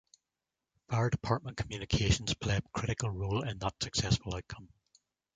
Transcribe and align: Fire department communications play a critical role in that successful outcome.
Fire 0.89 1.11
department 1.11 1.57
communications 1.57 2.33
play 2.33 2.55
a 2.57 2.61
critical 2.73 3.11
role 3.11 3.47
in 3.47 3.59
that 3.59 3.75
successful 3.83 4.33
outcome. 4.33 4.69